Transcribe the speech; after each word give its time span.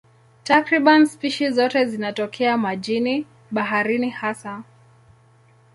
Takriban 0.43 1.05
spishi 1.07 1.51
zote 1.51 1.85
zinatokea 1.85 2.57
majini, 2.57 3.27
baharini 3.51 4.09
hasa. 4.09 4.63